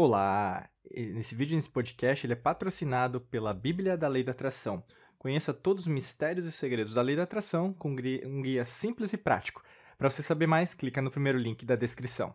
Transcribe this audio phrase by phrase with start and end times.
[0.00, 0.70] Olá!
[0.94, 4.80] Nesse vídeo, nesse podcast, ele é patrocinado pela Bíblia da Lei da Atração.
[5.18, 9.16] Conheça todos os mistérios e segredos da Lei da Atração com um guia simples e
[9.16, 9.60] prático.
[9.98, 12.32] Para você saber mais, clica no primeiro link da descrição.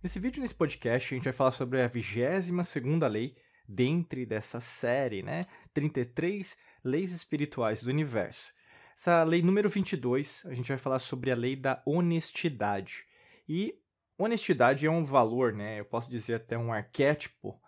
[0.00, 3.34] Nesse vídeo, nesse podcast, a gente vai falar sobre a 22 segunda lei
[3.68, 5.46] dentre dessa série, né?
[5.74, 8.52] 33 leis espirituais do universo.
[8.96, 13.04] Essa lei número 22, a gente vai falar sobre a lei da honestidade.
[13.48, 13.79] E
[14.22, 15.80] honestidade é um valor, né?
[15.80, 17.60] Eu posso dizer até um arquétipo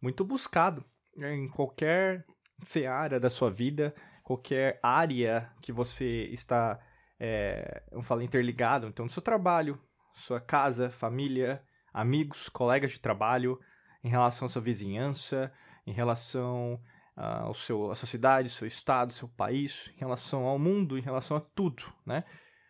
[0.00, 0.84] muito buscado
[1.16, 1.34] né?
[1.34, 2.24] em qualquer
[2.64, 6.78] seara da sua vida, qualquer área que você está,
[7.18, 9.80] é, eu falo interligado, então no seu trabalho,
[10.14, 13.58] sua casa, família, amigos, colegas de trabalho,
[14.02, 15.52] em relação à sua vizinhança,
[15.86, 16.74] em relação
[17.16, 21.02] uh, ao seu, à sua cidade, seu estado, seu país, em relação ao mundo, em
[21.02, 22.24] relação a tudo, né?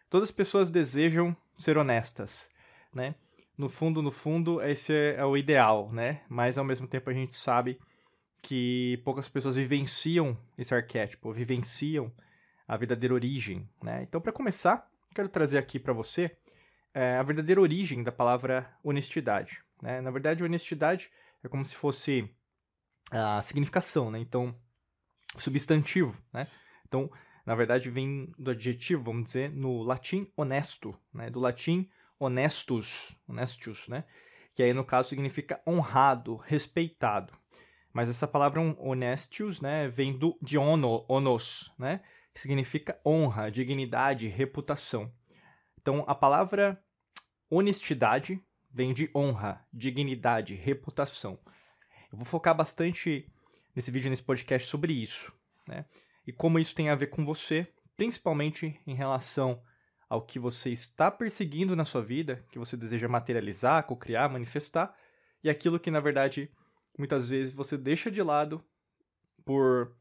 [0.08, 2.48] Todas as pessoas desejam ser honestas
[2.94, 3.14] né?
[3.56, 6.22] No fundo, no fundo, esse é o ideal, né?
[6.28, 7.78] Mas ao mesmo tempo a gente sabe
[8.40, 12.12] que poucas pessoas vivenciam esse arquétipo, vivenciam
[12.66, 14.02] a verdadeira origem, né?
[14.02, 16.36] Então, para começar, quero trazer aqui para você
[16.94, 19.62] é, a verdadeira origem da palavra honestidade.
[19.82, 20.00] Né?
[20.00, 21.10] Na verdade, honestidade
[21.42, 22.28] é como se fosse
[23.10, 24.18] a significação, né?
[24.18, 24.54] Então,
[25.36, 26.46] substantivo, né?
[26.86, 27.10] Então,
[27.44, 31.30] na verdade, vem do adjetivo, vamos dizer, no latim honesto, né?
[31.30, 34.04] Do latim honestus, honestus, né?
[34.54, 37.32] Que aí no caso significa honrado, respeitado.
[37.92, 42.00] Mas essa palavra honestus, né, vem do de ono, onos, né?
[42.34, 45.12] Que significa honra, dignidade, reputação.
[45.80, 46.82] Então a palavra
[47.50, 51.38] honestidade vem de honra, dignidade, reputação.
[52.12, 53.30] Eu vou focar bastante
[53.74, 55.32] nesse vídeo, nesse podcast sobre isso,
[55.66, 55.84] né?
[56.26, 57.66] E como isso tem a ver com você,
[57.96, 59.62] principalmente em relação
[60.08, 64.96] ao que você está perseguindo na sua vida, que você deseja materializar, cocriar, manifestar,
[65.42, 66.50] e aquilo que na verdade
[66.98, 68.64] muitas vezes você deixa de lado
[69.44, 69.94] por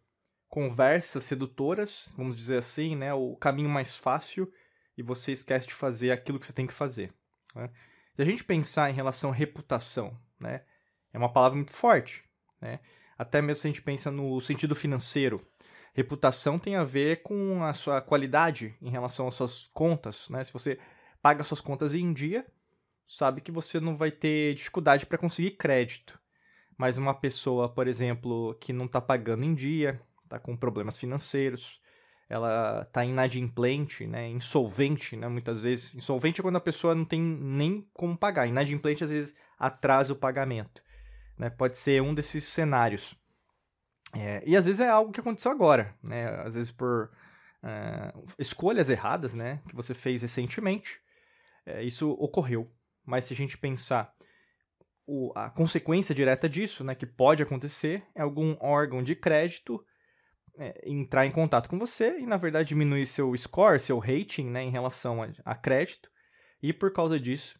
[0.48, 4.52] conversas sedutoras, vamos dizer assim, né, o caminho mais fácil,
[4.98, 7.14] e você esquece de fazer aquilo que você tem que fazer.
[7.54, 7.70] Né?
[8.16, 10.64] Se a gente pensar em relação à reputação, né,
[11.14, 12.24] é uma palavra muito forte,
[12.62, 12.80] né?
[13.18, 15.44] Até mesmo se a gente pensa no sentido financeiro,
[15.98, 20.44] Reputação tem a ver com a sua qualidade em relação às suas contas, né?
[20.44, 20.78] Se você
[21.24, 22.46] paga suas contas em dia,
[23.08, 26.20] sabe que você não vai ter dificuldade para conseguir crédito.
[26.78, 31.82] Mas uma pessoa, por exemplo, que não está pagando em dia, está com problemas financeiros,
[32.30, 35.96] ela está inadimplente, né, insolvente, né, muitas vezes.
[35.96, 38.46] Insolvente é quando a pessoa não tem nem como pagar.
[38.46, 40.80] Inadimplente, às vezes, atrasa o pagamento.
[41.40, 41.50] Né?
[41.50, 43.16] Pode ser um desses cenários.
[44.16, 46.30] É, e às vezes é algo que aconteceu agora, né?
[46.42, 47.12] Às vezes por
[47.64, 49.62] é, escolhas erradas, né?
[49.68, 51.00] Que você fez recentemente,
[51.66, 52.72] é, isso ocorreu.
[53.06, 54.14] Mas se a gente pensar
[55.06, 56.96] o, a consequência direta disso, né?
[56.96, 59.84] Que pode acontecer, é algum órgão de crédito
[60.58, 64.64] é, entrar em contato com você e, na verdade, diminuir seu score, seu rating, né?
[64.64, 66.10] Em relação a, a crédito.
[66.62, 67.60] E por causa disso,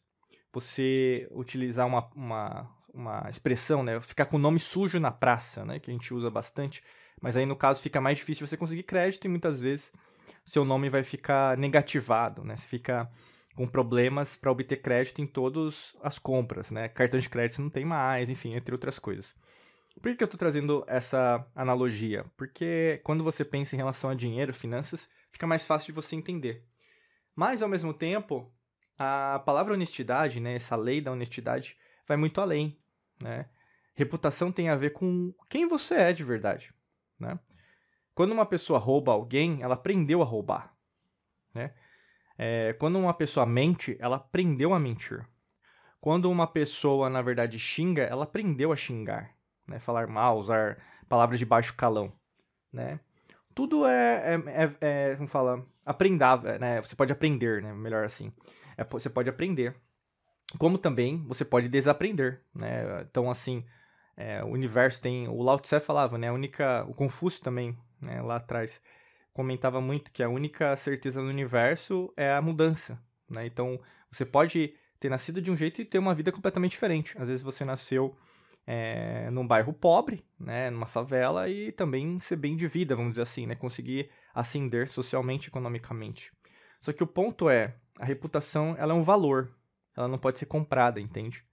[0.52, 4.02] você utilizar uma, uma uma expressão, né?
[4.02, 5.80] Ficar com o nome sujo na praça, né?
[5.80, 6.84] Que a gente usa bastante.
[7.22, 9.92] Mas aí, no caso, fica mais difícil você conseguir crédito e muitas vezes
[10.46, 12.56] seu nome vai ficar negativado, né?
[12.56, 13.10] Você fica
[13.56, 16.88] com problemas para obter crédito em todas as compras, né?
[16.88, 19.36] Cartão de crédito não tem mais, enfim, entre outras coisas.
[20.02, 22.24] Por que eu estou trazendo essa analogia?
[22.36, 26.64] Porque quando você pensa em relação a dinheiro, finanças, fica mais fácil de você entender.
[27.36, 28.52] Mas, ao mesmo tempo,
[28.98, 31.78] a palavra honestidade, né, essa lei da honestidade,
[32.08, 32.78] vai muito além
[33.22, 33.46] né?
[33.94, 36.74] Reputação tem a ver com quem você é de verdade,
[37.20, 37.40] né?
[38.14, 40.74] Quando uma pessoa rouba alguém, ela aprendeu a roubar,
[41.54, 41.74] né?
[42.38, 45.26] É, quando uma pessoa mente, ela aprendeu a mentir.
[46.00, 49.36] Quando uma pessoa, na verdade, xinga, ela aprendeu a xingar,
[49.68, 49.80] né?
[49.80, 50.78] Falar mal, usar
[51.10, 52.14] palavras de baixo calão,
[52.72, 53.00] né?
[53.56, 55.18] Tudo é, é, é, é
[55.84, 56.80] aprendável, né?
[56.82, 57.74] Você pode aprender, né?
[57.74, 58.32] Melhor assim.
[58.78, 59.76] É, você pode aprender
[60.58, 63.02] como também você pode desaprender, né?
[63.02, 63.66] Então, assim,
[64.16, 65.28] é, o universo tem...
[65.28, 66.30] O Lao Tse falava, né?
[66.30, 66.86] A única...
[66.88, 68.22] O Confúcio também, né?
[68.22, 68.82] Lá atrás,
[69.34, 73.00] comentava muito que a única certeza no universo é a mudança,
[73.30, 73.46] né?
[73.46, 73.80] Então,
[74.12, 77.16] você pode ter nascido de um jeito e ter uma vida completamente diferente.
[77.20, 78.16] Às vezes você nasceu
[78.66, 80.70] é, num bairro pobre, né?
[80.70, 83.56] Numa favela e também ser bem de vida, vamos dizer assim, né?
[83.56, 86.32] Conseguir ascender socialmente, economicamente.
[86.82, 89.52] Só que o ponto é, a reputação, ela é um valor,
[89.98, 91.44] ela não pode ser comprada, entende?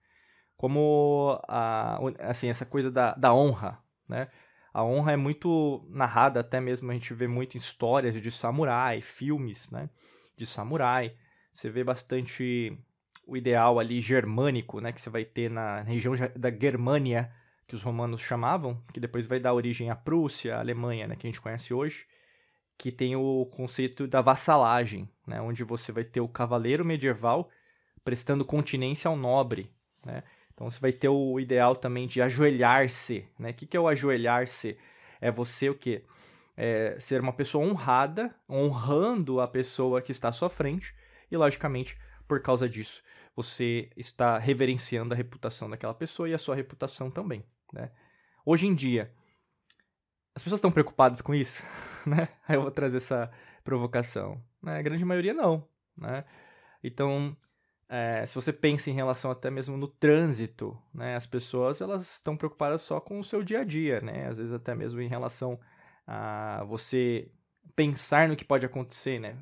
[0.56, 4.28] Como a, assim, essa coisa da, da honra, né?
[4.72, 9.00] A honra é muito narrada, até mesmo a gente vê muito em histórias de samurai,
[9.00, 9.88] filmes, né?
[10.36, 11.16] De samurai.
[11.54, 12.76] Você vê bastante
[13.26, 17.32] o ideal ali germânico, né, que você vai ter na região da Germânia,
[17.66, 21.26] que os romanos chamavam, que depois vai dar origem à Prússia, à Alemanha, né, que
[21.26, 22.06] a gente conhece hoje,
[22.76, 27.48] que tem o conceito da vassalagem, né, onde você vai ter o cavaleiro medieval
[28.04, 29.70] prestando continência ao nobre,
[30.04, 30.22] né?
[30.52, 33.50] Então você vai ter o ideal também de ajoelhar-se, né?
[33.50, 34.78] O que, que é o ajoelhar-se?
[35.20, 36.04] É você o quê?
[36.56, 40.94] É ser uma pessoa honrada, honrando a pessoa que está à sua frente,
[41.30, 41.98] e logicamente,
[42.28, 43.02] por causa disso,
[43.34, 47.90] você está reverenciando a reputação daquela pessoa e a sua reputação também, né?
[48.46, 49.12] Hoje em dia,
[50.34, 51.62] as pessoas estão preocupadas com isso,
[52.06, 52.28] né?
[52.46, 53.30] Aí eu vou trazer essa
[53.64, 54.40] provocação.
[54.62, 54.78] Né?
[54.78, 55.66] A grande maioria não,
[55.96, 56.24] né?
[56.82, 57.36] Então,
[57.94, 62.36] é, se você pensa em relação até mesmo no trânsito, né, as pessoas elas estão
[62.36, 65.60] preocupadas só com o seu dia a dia, né, às vezes até mesmo em relação
[66.04, 67.30] a você
[67.76, 69.38] pensar no que pode acontecer, né,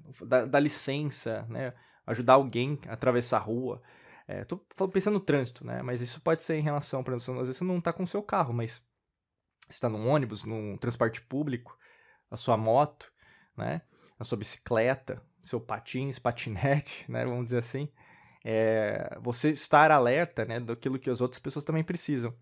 [0.51, 1.73] dar, licença, né,
[2.07, 3.83] ajudar alguém a atravessar a rua.
[4.29, 7.47] É, tô pensando no trânsito, né, mas isso pode ser em relação, por exemplo, às
[7.47, 8.83] vezes você não está com o seu carro, mas
[9.71, 11.75] está num ônibus, num transporte público,
[12.31, 13.11] a sua moto,
[13.57, 13.81] né,
[14.19, 17.89] a sua bicicleta, seu patins, patinete, né, vamos dizer assim
[18.45, 22.35] é, você estar alerta né, daquilo que as outras pessoas também precisam.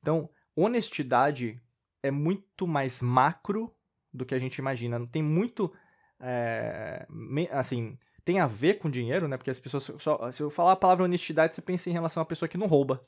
[0.00, 1.60] Então, honestidade
[2.02, 3.74] é muito mais macro
[4.12, 5.04] do que a gente imagina.
[5.06, 5.72] Tem muito.
[6.20, 7.06] É,
[7.50, 9.36] assim, tem a ver com dinheiro, né?
[9.36, 9.90] Porque as pessoas.
[9.98, 12.66] Só, se eu falar a palavra honestidade, você pensa em relação uma pessoa que não
[12.66, 13.04] rouba,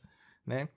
[0.47, 0.69] né?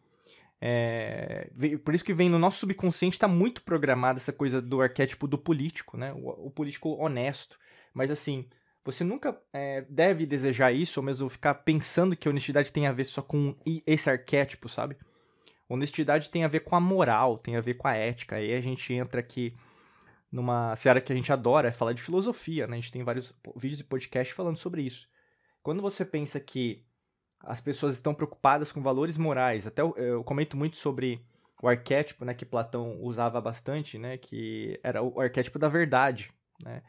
[0.66, 1.50] É,
[1.84, 5.38] por isso que vem no nosso subconsciente está muito programada essa coisa do arquétipo do
[5.38, 6.14] político, né?
[6.14, 7.60] O, o político honesto.
[7.94, 8.48] Mas assim,
[8.86, 13.06] você nunca é, deve desejar isso, ou mesmo ficar pensando que honestidade tem a ver
[13.06, 14.98] só com esse arquétipo, sabe?
[15.70, 18.36] Honestidade tem a ver com a moral, tem a ver com a ética.
[18.36, 19.56] Aí a gente entra aqui
[20.32, 22.74] numa seara que a gente adora, é falar de filosofia, né?
[22.78, 25.08] A gente tem vários vídeos e podcasts falando sobre isso.
[25.62, 26.84] Quando você pensa que
[27.40, 31.26] as pessoas estão preocupadas com valores morais, até eu, eu comento muito sobre
[31.62, 36.30] o arquétipo, né, que Platão usava bastante, né, que era o arquétipo da verdade,
[36.62, 36.82] né?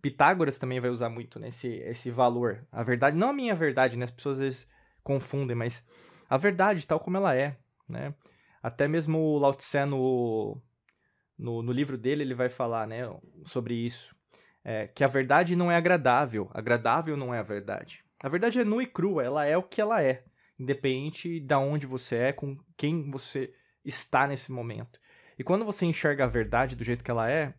[0.00, 2.66] Pitágoras também vai usar muito né, esse valor.
[2.72, 4.04] A verdade, não a minha verdade, né?
[4.04, 4.70] As pessoas às vezes
[5.02, 5.86] confundem, mas
[6.28, 7.56] a verdade tal como ela é,
[7.88, 8.14] né?
[8.62, 10.60] Até mesmo o Lao Tse no,
[11.38, 13.02] no, no livro dele, ele vai falar, né,
[13.44, 14.14] sobre isso.
[14.62, 18.04] É, que a verdade não é agradável, agradável não é a verdade.
[18.22, 20.22] A verdade é nua e crua, ela é o que ela é,
[20.58, 25.00] independente de onde você é, com quem você está nesse momento.
[25.38, 27.54] E quando você enxerga a verdade do jeito que ela é,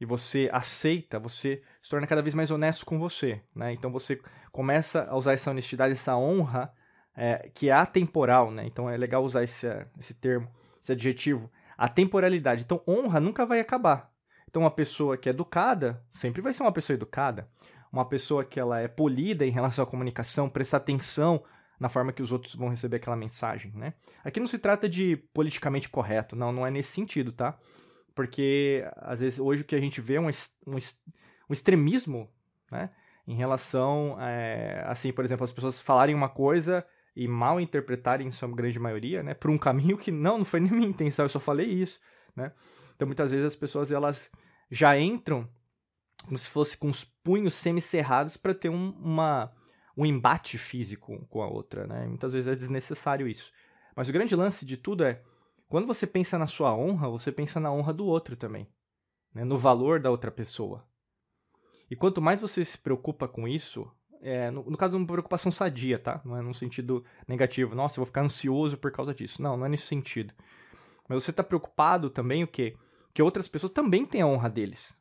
[0.00, 3.72] e você aceita, você se torna cada vez mais honesto com você, né?
[3.72, 4.20] Então você
[4.52, 6.72] começa a usar essa honestidade, essa honra,
[7.16, 8.64] é, que é atemporal, né?
[8.66, 9.66] Então é legal usar esse,
[9.98, 10.48] esse termo,
[10.80, 12.62] esse adjetivo, a temporalidade.
[12.62, 14.10] Então honra nunca vai acabar.
[14.48, 17.48] Então uma pessoa que é educada sempre vai ser uma pessoa educada.
[17.92, 21.42] Uma pessoa que ela é polida em relação à comunicação, presta atenção
[21.80, 23.94] na forma que os outros vão receber aquela mensagem, né?
[24.24, 27.56] Aqui não se trata de politicamente correto, não, não é nesse sentido, tá?
[28.18, 30.76] Porque, às vezes, hoje o que a gente vê é um, um,
[31.48, 32.28] um extremismo,
[32.68, 32.90] né?
[33.24, 36.84] Em relação, é, assim, por exemplo, as pessoas falarem uma coisa
[37.14, 39.34] e mal interpretarem, em sua grande maioria, né?
[39.34, 42.00] Por um caminho que, não, não foi nem minha intenção, eu só falei isso,
[42.34, 42.50] né?
[42.96, 44.28] Então, muitas vezes as pessoas, elas
[44.68, 45.48] já entram
[46.24, 49.52] como se fosse com os punhos semicerrados para ter um, uma,
[49.96, 52.04] um embate físico com a outra, né?
[52.08, 53.52] Muitas vezes é desnecessário isso.
[53.94, 55.22] Mas o grande lance de tudo é
[55.68, 58.66] quando você pensa na sua honra, você pensa na honra do outro também,
[59.34, 59.44] né?
[59.44, 60.86] no valor da outra pessoa.
[61.90, 65.98] E quanto mais você se preocupa com isso, é, no, no, caso, uma preocupação sadia,
[65.98, 66.20] tá?
[66.24, 67.74] Não é num sentido negativo.
[67.74, 69.40] Nossa, eu vou ficar ansioso por causa disso.
[69.40, 70.34] Não, não é nesse sentido.
[71.08, 72.76] Mas você está preocupado também o quê?
[73.14, 74.98] Que outras pessoas também têm a honra deles,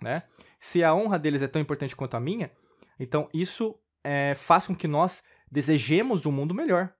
[0.00, 0.24] né?
[0.60, 2.50] Se a honra deles é tão importante quanto a minha,
[2.98, 6.94] então isso é, faz com que nós desejemos um mundo melhor,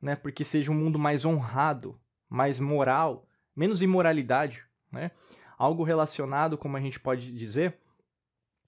[0.00, 0.14] né?
[0.14, 1.98] Porque seja um mundo mais honrado,
[2.34, 5.12] mais moral, menos imoralidade, né?
[5.56, 7.78] Algo relacionado, como a gente pode dizer,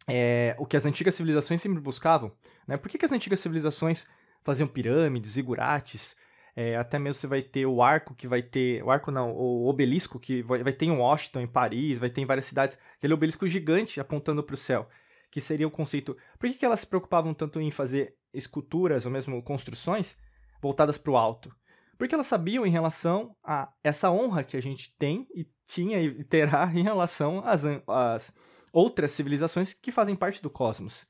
[0.08, 2.32] é o que as antigas civilizações sempre buscavam,
[2.66, 2.76] né?
[2.76, 4.06] Por que, que as antigas civilizações
[4.44, 6.16] faziam pirâmides, zigurates,
[6.54, 8.82] é, até mesmo você vai ter o arco que vai ter.
[8.84, 12.20] O arco não, o obelisco que vai, vai ter em Washington, em Paris, vai ter
[12.20, 12.78] em várias cidades.
[12.96, 14.88] Aquele obelisco gigante apontando para o céu.
[15.30, 16.16] Que seria o conceito.
[16.38, 20.16] Por que, que elas se preocupavam tanto em fazer esculturas ou mesmo construções
[20.62, 21.54] voltadas para o alto?
[21.98, 26.24] Porque elas sabiam em relação a essa honra que a gente tem e tinha e
[26.24, 28.32] terá em relação às, às
[28.72, 31.06] outras civilizações que fazem parte do cosmos.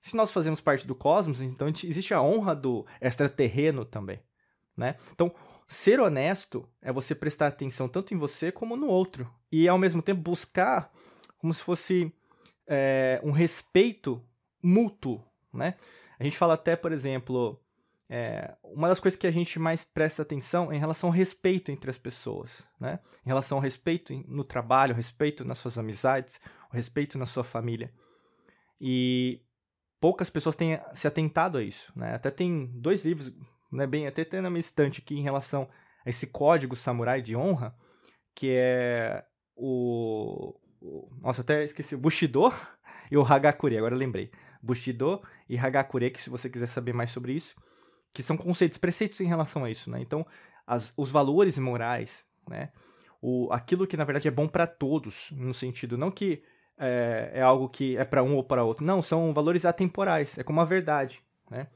[0.00, 4.22] Se nós fazemos parte do cosmos, então existe a honra do extraterreno também,
[4.76, 4.96] né?
[5.12, 5.32] Então,
[5.66, 10.02] ser honesto é você prestar atenção tanto em você como no outro e ao mesmo
[10.02, 10.92] tempo buscar
[11.38, 12.12] como se fosse
[12.66, 14.22] é, um respeito
[14.62, 15.76] mútuo, né?
[16.18, 17.60] A gente fala até, por exemplo,
[18.16, 21.72] é, uma das coisas que a gente mais presta atenção é em relação ao respeito
[21.72, 23.00] entre as pessoas, né?
[23.26, 26.40] Em relação ao respeito no trabalho, respeito nas suas amizades,
[26.72, 27.92] o respeito na sua família.
[28.80, 29.42] E
[30.00, 32.14] poucas pessoas têm se atentado a isso, né?
[32.14, 33.34] Até tem dois livros,
[33.72, 35.68] né, bem, até tem na minha estante aqui em relação
[36.06, 37.76] a esse código samurai de honra,
[38.32, 39.24] que é
[39.56, 42.52] o, o nossa, até esqueci, Bushido
[43.10, 44.30] e o Hagakure, agora lembrei.
[44.62, 47.56] Bushido e Hagakure, que se você quiser saber mais sobre isso,
[48.14, 50.00] que são conceitos, preceitos em relação a isso, né?
[50.00, 50.24] Então,
[50.64, 52.70] as, os valores morais, né?
[53.20, 56.42] O, aquilo que na verdade é bom para todos, no sentido não que
[56.78, 60.42] é, é algo que é para um ou para outro, não, são valores atemporais, é
[60.42, 61.66] como a verdade, né?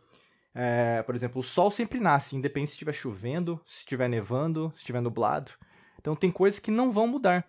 [0.55, 4.79] É, por exemplo, o sol sempre nasce, independente se estiver chovendo, se estiver nevando, se
[4.79, 5.53] estiver nublado.
[5.99, 7.47] Então tem coisas que não vão mudar.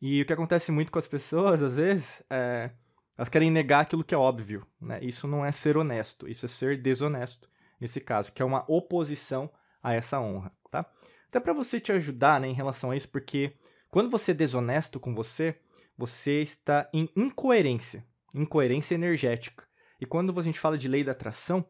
[0.00, 2.70] E o que acontece muito com as pessoas, às vezes, é,
[3.16, 4.66] elas querem negar aquilo que é óbvio.
[4.80, 4.98] Né?
[5.02, 7.50] Isso não é ser honesto, isso é ser desonesto
[7.80, 9.50] nesse caso, que é uma oposição
[9.82, 10.84] a essa honra, tá?
[11.28, 13.56] Até para você te ajudar né, em relação a isso, porque
[13.88, 15.56] quando você é desonesto com você,
[15.96, 19.64] você está em incoerência, incoerência energética.
[20.00, 21.64] E quando a gente fala de lei da atração,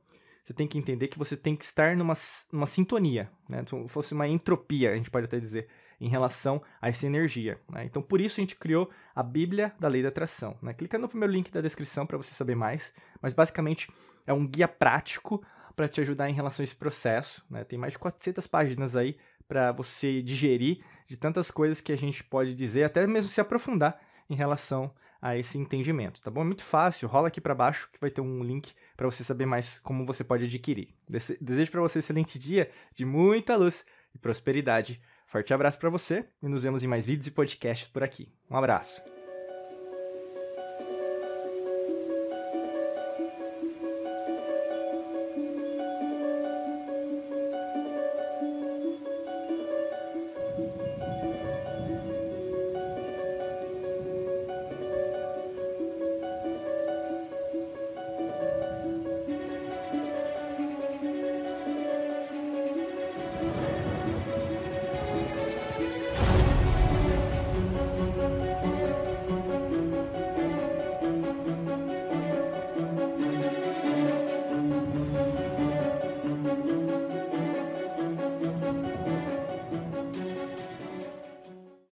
[0.44, 2.14] você tem que entender que você tem que estar numa,
[2.52, 3.62] numa sintonia, né?
[3.66, 5.68] Se fosse uma entropia, a gente pode até dizer,
[6.00, 7.60] em relação a essa energia.
[7.68, 7.84] Né?
[7.84, 10.56] Então, por isso a gente criou a Bíblia da Lei da Atração.
[10.62, 10.72] Né?
[10.72, 13.92] Clica no primeiro link da descrição para você saber mais, mas basicamente
[14.26, 15.44] é um guia prático
[15.76, 17.44] para te ajudar em relação a esse processo.
[17.50, 17.64] Né?
[17.64, 19.16] Tem mais de 400 páginas aí
[19.46, 24.00] para você digerir de tantas coisas que a gente pode dizer, até mesmo se aprofundar
[24.28, 26.40] em relação a esse entendimento, tá bom?
[26.40, 29.44] É muito fácil, rola aqui para baixo que vai ter um link para você saber
[29.44, 30.94] mais como você pode adquirir.
[31.40, 35.02] Desejo para você um excelente dia de muita luz e prosperidade.
[35.30, 38.28] Forte abraço para você e nos vemos em mais vídeos e podcasts por aqui.
[38.50, 39.00] Um abraço.